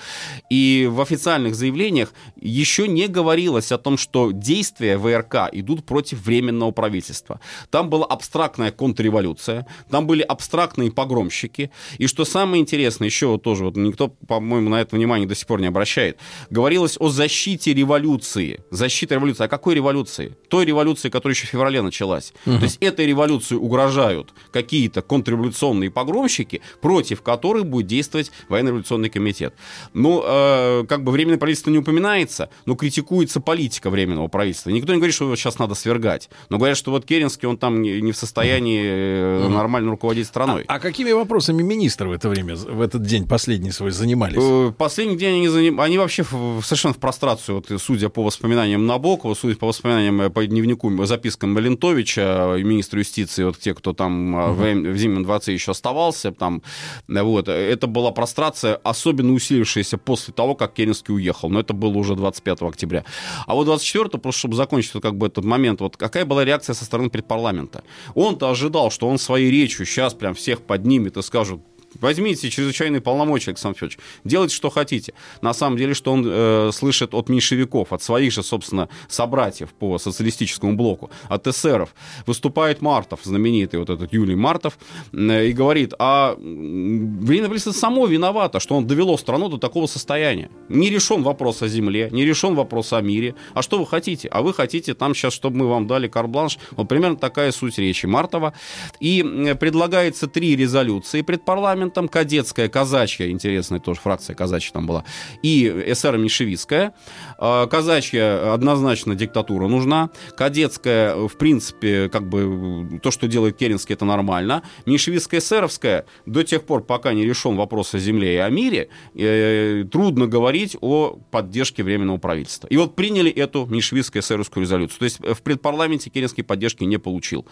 [0.50, 6.72] и в официальных заявлениях еще не говорилось о том, что действия ВРК идут против временного
[6.72, 7.40] правительства.
[7.70, 13.64] Там была абстрактная контрреволюция, там были абстрактные погромщики, и что самое интересное, еще вот тоже
[13.64, 16.18] вот никто, по-моему, на это внимание до сих пор не обращает,
[16.50, 18.60] говорилось о защите революции.
[18.70, 19.44] Защита революции.
[19.44, 20.36] А какой революции?
[20.48, 22.32] Той революции, которая еще в феврале началась.
[22.46, 22.58] Угу.
[22.58, 29.54] То есть этой революции угрожают какие-то контрреволюционные погромщики, против которых будет действовать военно-революционный комитет.
[29.92, 34.70] Ну, э, как бы временное правительство не упоминается, но критикуется политика временного правительства.
[34.70, 36.30] Никто не говорит, что его сейчас надо свергать.
[36.48, 40.64] Но говорят, что вот Керенский, он там не в состоянии э, нормально руководить страной.
[40.68, 44.38] А, а какими вопросами министры в это время, в этот день последний свой занимались?
[44.40, 45.80] Э, последний день они, заним...
[45.80, 50.30] они вообще в, совершенно в прострацию, вот, судя по воспоминаниям Набокова, судя по воспоминаниям э,
[50.30, 54.52] по дневнику, запискам Малентовича, министра юстиции, вот те, кто там угу.
[54.52, 56.62] в, в Зимнем дворце еще оставался, там,
[57.08, 61.48] вот, это была прострация, особенно усилившаяся после того, как Керенский уехал.
[61.48, 63.04] Но это было уже 25 октября.
[63.46, 66.74] А вот 24 просто чтобы закончить вот, как бы этот момент, вот какая была реакция
[66.74, 67.84] со стороны предпарламента?
[68.14, 71.60] Он-то ожидал, что он своей речью сейчас прям всех поднимет и скажет,
[72.00, 73.98] Возьмите чрезвычайные полномочия, Александр Федорович.
[74.24, 75.14] Делайте, что хотите.
[75.42, 79.98] На самом деле, что он э, слышит от меньшевиков, от своих же, собственно, собратьев по
[79.98, 81.94] социалистическому блоку, от эсеров.
[82.26, 84.78] Выступает Мартов, знаменитый вот этот Юлий Мартов,
[85.12, 90.50] э, и говорит, а время само виновато, что он довело страну до такого состояния.
[90.68, 93.34] Не решен вопрос о земле, не решен вопрос о мире.
[93.54, 94.28] А что вы хотите?
[94.28, 96.58] А вы хотите там сейчас, чтобы мы вам дали карбланш?
[96.72, 98.52] Вот примерно такая суть речи Мартова.
[99.00, 99.22] И
[99.58, 105.04] предлагается три резолюции предпарламента парламентом, кадетская, казачья, интересная тоже фракция казачья там была,
[105.42, 106.92] и эсеро-меньшевистская.
[107.38, 110.10] А, казачья однозначно диктатура нужна.
[110.36, 114.62] Кадетская, в принципе, как бы то, что делает Керенский, это нормально.
[114.86, 119.84] Меньшевистская эсеровская, до тех пор, пока не решен вопрос о земле и о мире, э,
[119.90, 122.68] трудно говорить о поддержке Временного правительства.
[122.68, 124.98] И вот приняли эту меньшевистскую эсеровскую резолюцию.
[124.98, 127.46] То есть в предпарламенте Керенский поддержки не получил.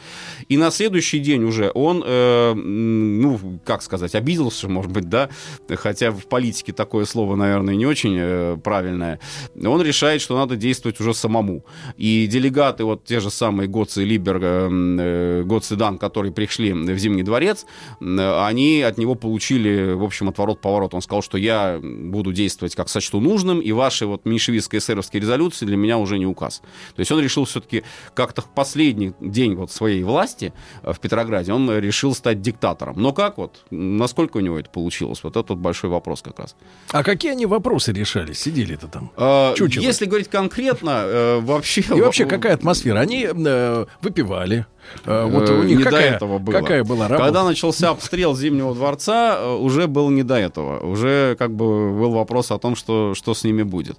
[0.48, 5.28] И на следующий день уже он, э, ну, как сказать, обиделся, может быть, да,
[5.68, 9.20] хотя в политике такое слово, наверное, не очень э, правильное,
[9.62, 11.64] он решает, что надо действовать уже самому.
[11.96, 16.32] И делегаты, вот те же самые Гоц и Либерг, э, э Гоц и Дан, которые
[16.32, 17.66] пришли в Зимний дворец,
[18.00, 20.94] они от него получили, в общем, отворот-поворот.
[20.94, 25.66] Он сказал, что я буду действовать, как сочту нужным, и ваши вот меньшевистские эсеровские резолюции
[25.66, 26.62] для меня уже не указ.
[26.94, 27.82] То есть он решил все-таки
[28.14, 33.00] как-то в последний день вот своей власти в Петрограде, он решил стать диктатором.
[33.00, 33.64] Но как вот,
[34.04, 35.20] насколько у него это получилось?
[35.22, 36.56] Вот это вот большой вопрос как раз.
[36.92, 38.34] А какие они вопросы решали?
[38.34, 39.10] Сидели-то там?
[39.16, 41.80] А, Если говорить конкретно, э, вообще...
[41.80, 43.00] И вообще какая атмосфера?
[43.00, 44.66] Они э, выпивали,
[45.04, 46.52] вот у них не какая, до этого было.
[46.52, 47.24] Какая была работа?
[47.24, 50.84] Когда начался обстрел Зимнего дворца, э, уже был не до этого.
[50.84, 53.96] Уже как бы был вопрос о том, что, что с ними будет.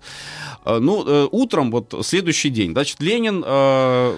[0.66, 3.44] Э, ну, утром, вот следующий день, значит, Ленин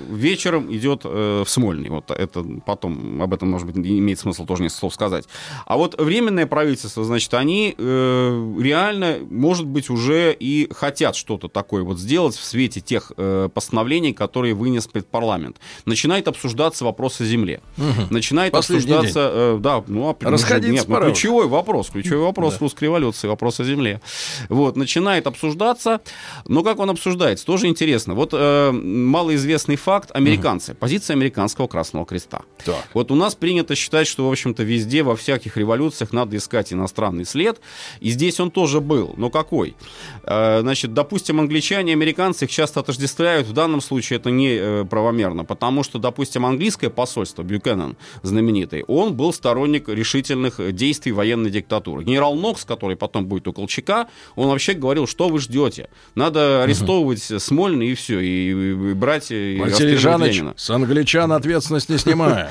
[0.10, 1.90] вечером идет в Смольный.
[1.90, 5.26] Вот это потом, об этом, может быть, имеет смысл тоже несколько слов сказать.
[5.66, 12.00] А вот Временное правительство, значит, они реально, может быть, уже и хотят что-то такое вот
[12.00, 13.12] сделать в свете тех
[13.54, 15.58] постановлений, которые вынес парламент.
[15.86, 17.62] Начинает обсуждать обсуждаться вопрос о земле.
[17.78, 18.08] Угу.
[18.10, 22.60] Начинает Последний обсуждаться, э, да, ну, а, Расходиться нет, ну, ключевой вопрос, ключевой вопрос да.
[22.62, 24.02] русской революции, вопрос о земле.
[24.50, 26.02] Вот, начинает обсуждаться,
[26.48, 28.16] но как он обсуждается, тоже интересно.
[28.16, 30.80] Вот э, малоизвестный факт, американцы, угу.
[30.80, 32.42] позиция американского Красного Креста.
[32.66, 32.88] Так.
[32.94, 37.26] Вот у нас принято считать, что, в общем-то, везде, во всяких революциях надо искать иностранный
[37.26, 37.60] след,
[38.00, 39.76] и здесь он тоже был, но какой?
[40.24, 44.86] Э, значит, допустим, англичане и американцы их часто отождествляют, в данном случае это не э,
[44.90, 52.04] правомерно, потому что, допустим, английское посольство, Бюкенен знаменитый, он был сторонник решительных действий военной диктатуры.
[52.04, 55.90] Генерал Нокс, который потом будет у Колчака, он вообще говорил, что вы ждете?
[56.16, 57.40] Надо арестовывать угу.
[57.40, 60.54] Смольный и все, и, и брать и Василий Жанович, Ленина.
[60.58, 62.50] с англичан ответственность не снимая.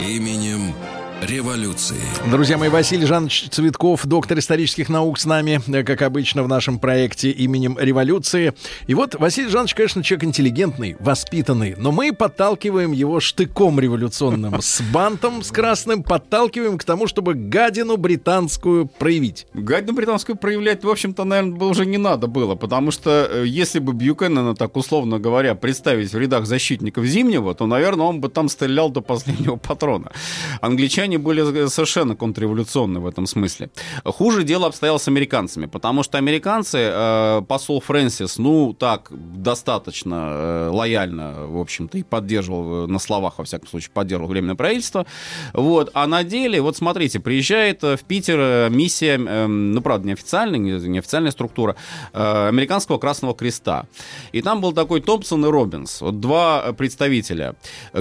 [0.00, 0.74] Именем
[1.22, 1.96] революции.
[2.30, 6.78] Друзья мои, Василий Жанович Цветков, доктор исторических наук с нами, э, как обычно в нашем
[6.78, 8.54] проекте именем революции.
[8.86, 14.80] И вот Василий Жанович, конечно, человек интеллигентный, воспитанный, но мы подталкиваем его штыком революционным, с
[14.92, 19.46] бантом, с красным, подталкиваем к тому, чтобы гадину британскую проявить.
[19.54, 23.92] Гадину британскую проявлять, в общем-то, наверное, уже не надо было, потому что э, если бы
[23.92, 28.90] Бьюкеннона, так условно говоря, представить в рядах защитников Зимнего, то, наверное, он бы там стрелял
[28.90, 30.10] до последнего патрона.
[30.60, 33.70] Англичане были совершенно контрреволюционны в этом смысле.
[34.04, 40.68] Хуже дело обстояло с американцами, потому что американцы, э, посол Фрэнсис, ну, так, достаточно э,
[40.72, 45.06] лояльно, в общем-то, и поддерживал, э, на словах, во всяком случае, поддерживал Временное правительство.
[45.52, 45.90] Вот.
[45.94, 51.76] А на деле, вот смотрите, приезжает в Питер миссия, ну, правда, неофициальная, неофициальная структура,
[52.12, 53.86] Американского Красного Креста.
[54.32, 57.56] И там был такой Томпсон и Робинс, вот два представителя,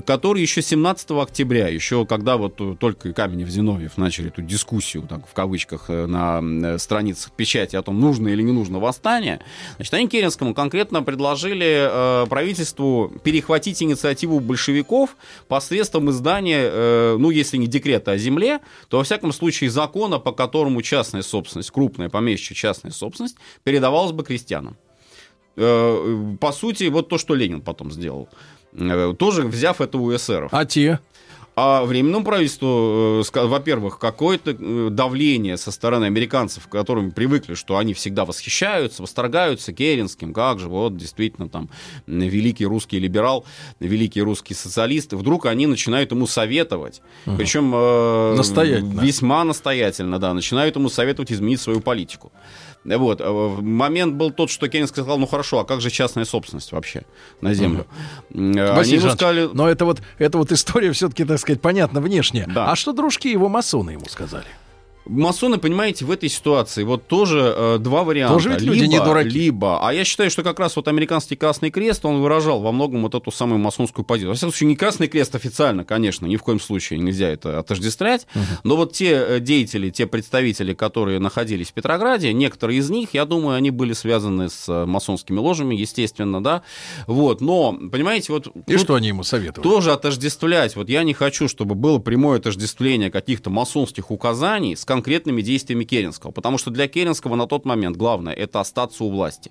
[0.05, 5.33] которые еще 17 октября, еще когда вот только Каменев Зиновьев начали эту дискуссию, так, в
[5.33, 9.41] кавычках, э, на э, страницах печати о том, нужно или не нужно восстание,
[9.75, 15.15] значит, они Керенскому конкретно предложили э, правительству перехватить инициативу большевиков
[15.47, 20.31] посредством издания, э, ну, если не декрета о земле, то, во всяком случае, закона, по
[20.31, 24.77] которому частная собственность, крупная помещичья частная собственность, передавалась бы крестьянам.
[25.57, 28.29] Э, по сути, вот то, что Ленин потом сделал.
[28.73, 30.53] Э, тоже взяв это у эсеров.
[30.53, 30.99] А те?
[31.53, 37.77] А временному правительству, э, во-первых, какое-то э, давление со стороны американцев, к которым привыкли, что
[37.77, 41.69] они всегда восхищаются, восторгаются Керенским, как же, вот действительно там
[42.07, 43.45] великий русский либерал,
[43.81, 47.35] великий русский социалист, вдруг они начинают ему советовать, угу.
[47.35, 49.01] причем э, настоятельно.
[49.01, 52.31] весьма настоятельно, да, начинают ему советовать изменить свою политику.
[52.83, 53.21] Вот.
[53.21, 57.03] Э, момент был тот, что Кеннинг сказал, ну хорошо, а как же частная собственность вообще
[57.41, 57.85] на землю?
[58.31, 58.39] Угу.
[58.39, 59.49] Они ему сказали...
[59.53, 62.47] Но это вот, это вот история все-таки, так сказать, понятна внешне.
[62.47, 62.71] Да.
[62.71, 64.47] А что дружки его масоны ему сказали?
[65.05, 68.33] Масоны, понимаете, в этой ситуации вот тоже э, два варианта.
[68.35, 69.29] Тоже ведь люди либо, не дураки.
[69.29, 73.01] Либо, а я считаю, что как раз вот американский Красный Крест, он выражал во многом
[73.01, 74.29] вот эту самую масонскую позицию.
[74.29, 78.27] Во всяком случае, не Красный Крест официально, конечно, ни в коем случае нельзя это отождествлять,
[78.35, 78.43] угу.
[78.63, 83.25] но вот те э, деятели, те представители, которые находились в Петрограде, некоторые из них, я
[83.25, 86.61] думаю, они были связаны с э, масонскими ложами, естественно, да,
[87.07, 88.47] вот, но, понимаете, вот...
[88.67, 89.67] И что они ему советовали?
[89.67, 95.41] Тоже отождествлять, вот я не хочу, чтобы было прямое отождествление каких-то масонских указаний с конкретными
[95.41, 96.31] действиями Керенского.
[96.31, 99.49] Потому что для Керенского на тот момент главное это остаться у власти.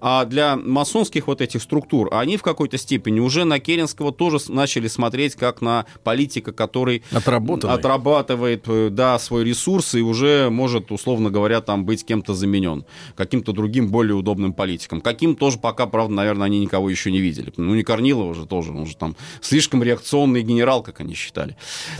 [0.00, 4.86] А для масонских вот этих структур, они в какой-то степени уже на Керенского тоже начали
[4.86, 11.60] смотреть как на политика, который отрабатывает э, да, свой ресурс и уже может, условно говоря,
[11.60, 12.84] там быть кем-то заменен.
[13.16, 15.00] Каким-то другим, более удобным политиком.
[15.00, 17.52] Каким тоже пока, правда, наверное, они никого еще не видели.
[17.56, 21.56] Ну, не Корнилова же тоже, он же там слишком реакционный генерал, как они считали.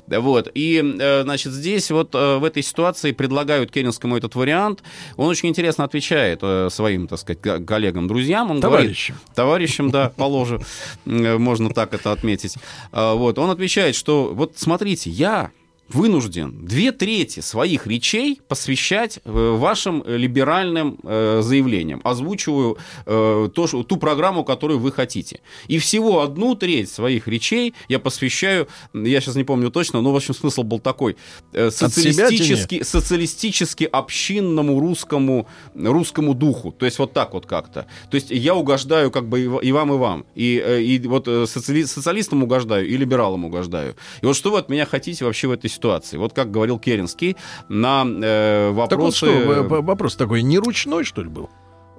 [0.07, 0.49] Вот.
[0.55, 4.83] И, э, значит, здесь вот э, в этой ситуации предлагают Керенскому этот вариант.
[5.17, 6.41] Он очень интересно отвечает
[6.73, 8.51] своим, так сказать, коллегам друзьям.
[8.51, 9.17] Он товарищам.
[9.17, 10.63] Говорит, товарищам, да, положим,
[11.05, 12.57] можно так это отметить.
[12.93, 15.51] А, вот, он отвечает, что вот смотрите, я
[15.89, 22.01] вынужден две трети своих речей посвящать э, вашим либеральным э, заявлениям.
[22.05, 25.41] Озвучиваю э, то, ту программу, которую вы хотите.
[25.67, 30.17] И всего одну треть своих речей я посвящаю, я сейчас не помню точно, но в
[30.17, 31.17] общем смысл был такой,
[31.53, 36.73] социалистически, социалистически общинному русскому, русскому духу.
[36.73, 37.87] То есть вот так вот как-то.
[38.11, 40.27] То есть я угождаю как бы и вам, и вам.
[40.35, 43.95] И, и вот социали, социалистам угождаю, и либералам угождаю.
[44.21, 45.78] И вот что вы от меня хотите вообще в этой ситуации.
[46.19, 47.37] Вот как говорил Керенский
[47.69, 48.89] на э, вопросы...
[48.91, 51.49] Так вот что, вопрос такой, не ручной, что ли, был?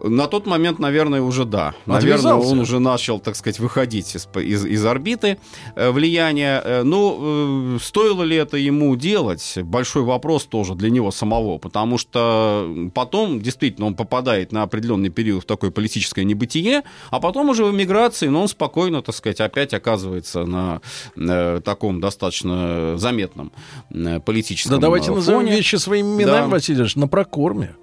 [0.03, 1.73] На тот момент, наверное, уже да.
[1.85, 2.27] Отвязался.
[2.27, 5.37] Наверное, он уже начал, так сказать, выходить из, из, из орбиты
[5.75, 6.61] э, влияния.
[6.63, 9.57] Э, ну, э, стоило ли это ему делать?
[9.63, 11.57] Большой вопрос тоже для него самого.
[11.57, 17.49] Потому что потом, действительно, он попадает на определенный период в такое политическое небытие, а потом
[17.49, 20.81] уже в эмиграции, но он спокойно, так сказать, опять оказывается на
[21.15, 23.51] э, таком достаточно заметном
[23.91, 25.17] э, политическом Да давайте фоне.
[25.17, 26.47] назовем вещи своими именами, да.
[26.47, 27.75] Василий на прокорме.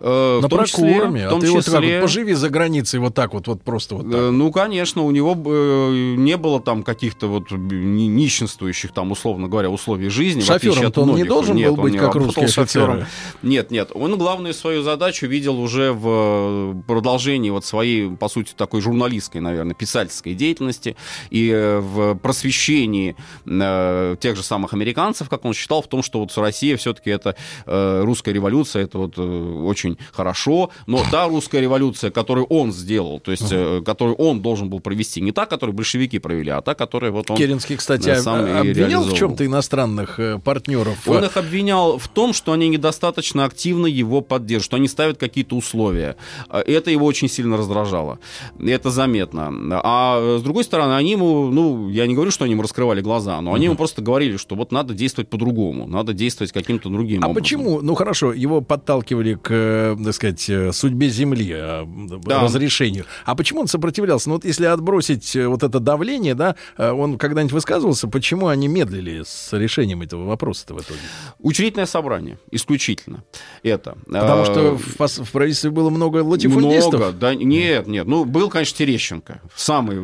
[0.00, 1.26] Э, на прокорме.
[1.26, 1.50] а ты числе...
[1.50, 4.20] вот как вот поживи за границей вот так вот, вот просто вот так.
[4.20, 9.70] Э, ну, конечно, у него э, не было там каких-то вот нищенствующих там, условно говоря,
[9.70, 10.40] условий жизни.
[10.40, 13.08] Шофером он не должен нет, был быть как русский шофер.
[13.42, 13.90] Нет, нет.
[13.94, 19.74] Он главную свою задачу видел уже в продолжении вот своей, по сути, такой журналистской, наверное,
[19.74, 20.96] писательской деятельности
[21.30, 26.76] и в просвещении тех же самых американцев, как он считал, в том, что вот Россия
[26.76, 27.34] все-таки это
[27.66, 33.30] русская революция, это вот очень очень хорошо, но та русская революция, которую он сделал, то
[33.30, 37.10] есть, uh которую он должен был провести, не та, которую большевики провели, а та, которая
[37.10, 37.36] вот он...
[37.36, 41.06] Керенский, кстати, сам обвинял в чем-то иностранных партнеров?
[41.06, 45.56] Он их обвинял в том, что они недостаточно активно его поддерживают, что они ставят какие-то
[45.56, 46.16] условия.
[46.50, 48.18] Это его очень сильно раздражало.
[48.58, 49.52] Это заметно.
[49.84, 53.40] А с другой стороны, они ему, ну, я не говорю, что они ему раскрывали глаза,
[53.40, 57.28] но они ему просто говорили, что вот надо действовать по-другому, надо действовать каким-то другим а
[57.28, 57.30] образом.
[57.30, 57.80] А почему?
[57.80, 59.48] Ну хорошо, его подталкивали к,
[59.78, 61.84] э, так сказать, э, судьбе Земли, э,
[62.24, 62.42] да.
[62.42, 63.04] разрешению.
[63.24, 64.28] А почему он сопротивлялся?
[64.28, 69.52] Ну вот если отбросить вот это давление, да, он когда-нибудь высказывался, почему они медлили с
[69.52, 71.00] решением этого вопроса-то в итоге?
[71.38, 73.24] Учредительное собрание, исключительно.
[73.62, 73.96] Это.
[74.06, 77.00] Потому что в, в правительстве было много латифундистов.
[77.00, 78.06] Много, да, нет, нет.
[78.06, 79.98] Ну, был, конечно, Терещенко, самый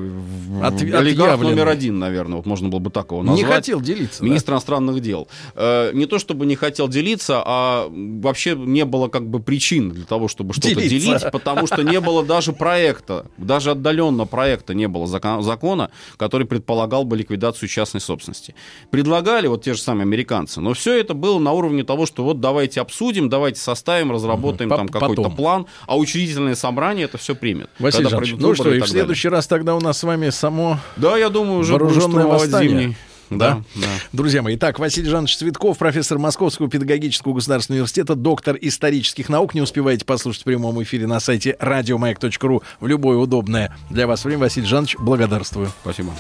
[0.63, 3.45] От, олигарх номер один, наверное, вот можно было бы так его назвать.
[3.45, 4.25] Не хотел делиться.
[4.25, 4.53] Министр да?
[4.55, 5.29] иностранных дел.
[5.57, 10.29] Не то чтобы не хотел делиться, а вообще не было как бы причин для того,
[10.29, 15.91] чтобы что-то делить, потому что не было даже проекта, даже отдаленно проекта не было закона,
[16.17, 18.55] который предполагал бы ликвидацию частной собственности.
[18.91, 22.41] Предлагали вот те же самые американцы, но все это было на уровне того, что вот
[22.41, 24.77] давайте обсудим, давайте составим, разработаем угу.
[24.77, 27.71] там какой-то план, а учредительное собрание это все примет.
[27.79, 30.79] Василий Жанович, ну что, и, и в следующий раз тогда у нас с вами само
[30.97, 32.69] Да, я думаю, уже вооруженное восстание.
[32.69, 32.97] Зимний.
[33.31, 33.87] Да, да.
[34.13, 39.55] Друзья мои, итак, Василий Жанович Цветков, профессор Московского педагогического государственного университета, доктор исторических наук.
[39.55, 44.41] Не успеваете послушать в прямом эфире на сайте радиомаяк.ру в любое удобное для вас время.
[44.41, 45.73] Василий Жанович, благодарствую.
[45.83, 46.13] Спасибо.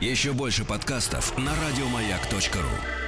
[0.00, 3.05] Еще больше подкастов на радиомаяк.ру